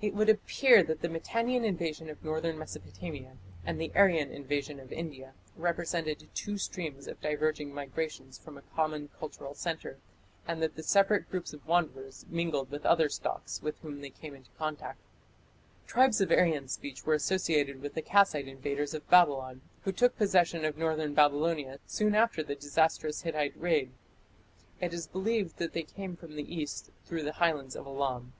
It 0.00 0.14
would 0.14 0.30
appear 0.30 0.82
that 0.82 1.02
the 1.02 1.10
Mitannian 1.10 1.62
invasion 1.62 2.08
of 2.08 2.24
northern 2.24 2.58
Mesopotamia 2.58 3.36
and 3.66 3.78
the 3.78 3.92
Aryan 3.94 4.30
invasion 4.30 4.80
of 4.80 4.90
India 4.90 5.34
represented 5.58 6.26
two 6.32 6.56
streams 6.56 7.06
of 7.06 7.20
diverging 7.20 7.74
migrations 7.74 8.38
from 8.38 8.56
a 8.56 8.62
common 8.74 9.10
cultural 9.20 9.52
centre, 9.52 9.98
and 10.48 10.62
that 10.62 10.74
the 10.76 10.82
separate 10.82 11.28
groups 11.30 11.52
of 11.52 11.66
wanderers 11.66 12.24
mingled 12.30 12.70
with 12.70 12.86
other 12.86 13.10
stocks 13.10 13.60
with 13.60 13.78
whom 13.80 14.00
they 14.00 14.08
came 14.08 14.34
into 14.34 14.50
contact. 14.52 15.00
Tribes 15.86 16.22
of 16.22 16.30
Aryan 16.30 16.66
speech 16.66 17.04
were 17.04 17.12
associated 17.12 17.82
with 17.82 17.92
the 17.92 18.00
Kassite 18.00 18.48
invaders 18.48 18.94
of 18.94 19.06
Babylon, 19.10 19.60
who 19.82 19.92
took 19.92 20.16
possession 20.16 20.64
of 20.64 20.78
northern 20.78 21.12
Babylonia 21.12 21.78
soon 21.86 22.14
after 22.14 22.42
the 22.42 22.54
disastrous 22.54 23.20
Hittite 23.20 23.60
raid. 23.60 23.92
It 24.80 24.94
is 24.94 25.06
believed 25.08 25.58
that 25.58 25.74
they 25.74 25.82
came 25.82 26.16
from 26.16 26.36
the 26.36 26.54
east 26.56 26.90
through 27.04 27.24
the 27.24 27.32
highlands 27.34 27.76
of 27.76 27.86
Elam. 27.86 28.32